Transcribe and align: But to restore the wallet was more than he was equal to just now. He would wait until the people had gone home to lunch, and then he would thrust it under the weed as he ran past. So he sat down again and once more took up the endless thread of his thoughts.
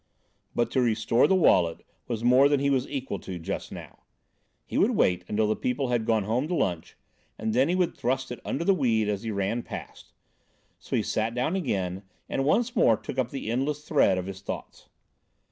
But 0.55 0.71
to 0.71 0.81
restore 0.81 1.27
the 1.27 1.35
wallet 1.35 1.85
was 2.07 2.23
more 2.23 2.49
than 2.49 2.59
he 2.59 2.71
was 2.71 2.89
equal 2.89 3.19
to 3.19 3.37
just 3.37 3.71
now. 3.71 3.99
He 4.65 4.75
would 4.75 4.89
wait 4.95 5.23
until 5.27 5.47
the 5.47 5.55
people 5.55 5.89
had 5.89 6.07
gone 6.07 6.23
home 6.23 6.47
to 6.47 6.55
lunch, 6.55 6.97
and 7.37 7.53
then 7.53 7.69
he 7.69 7.75
would 7.75 7.95
thrust 7.95 8.31
it 8.31 8.39
under 8.43 8.63
the 8.63 8.73
weed 8.73 9.07
as 9.07 9.21
he 9.21 9.29
ran 9.29 9.61
past. 9.61 10.11
So 10.79 10.95
he 10.95 11.03
sat 11.03 11.35
down 11.35 11.55
again 11.55 12.01
and 12.27 12.45
once 12.45 12.75
more 12.75 12.97
took 12.97 13.19
up 13.19 13.29
the 13.29 13.51
endless 13.51 13.87
thread 13.87 14.17
of 14.17 14.25
his 14.25 14.41
thoughts. 14.41 14.89